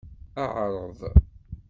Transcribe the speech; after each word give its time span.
Ɛreḍ! 0.55 0.99